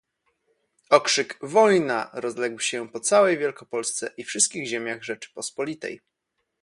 [0.89, 6.01] "Okrzyk: „Wojna!“ rozległ się po całej Wielkopolsce i wszystkich ziemiach Rzeczypospolitej."